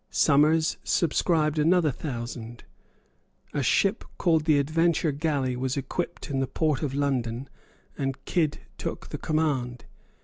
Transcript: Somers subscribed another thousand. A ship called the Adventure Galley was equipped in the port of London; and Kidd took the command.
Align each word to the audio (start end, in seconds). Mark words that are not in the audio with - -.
Somers 0.09 0.77
subscribed 0.83 1.59
another 1.59 1.91
thousand. 1.91 2.63
A 3.53 3.61
ship 3.61 4.03
called 4.17 4.45
the 4.45 4.57
Adventure 4.57 5.11
Galley 5.11 5.55
was 5.55 5.77
equipped 5.77 6.31
in 6.31 6.39
the 6.39 6.47
port 6.47 6.81
of 6.81 6.95
London; 6.95 7.47
and 7.99 8.25
Kidd 8.25 8.61
took 8.79 9.09
the 9.09 9.19
command. 9.19 9.85